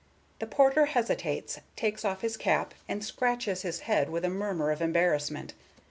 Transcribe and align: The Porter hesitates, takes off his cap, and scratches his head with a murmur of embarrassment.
The 0.39 0.47
Porter 0.47 0.87
hesitates, 0.87 1.59
takes 1.75 2.03
off 2.03 2.21
his 2.21 2.35
cap, 2.35 2.73
and 2.89 3.05
scratches 3.05 3.61
his 3.61 3.81
head 3.81 4.09
with 4.09 4.25
a 4.25 4.29
murmur 4.29 4.71
of 4.71 4.81
embarrassment. 4.81 5.53